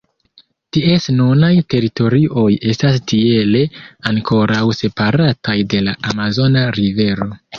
Ties 0.75 1.03
nunaj 1.17 1.49
teritorioj 1.73 2.45
estas 2.71 2.97
tiele 3.11 3.61
ankoraŭ 4.13 4.63
separataj 4.79 5.57
de 5.75 5.83
la 5.89 5.97
Amazona 6.13 6.65
rivero. 6.79 7.29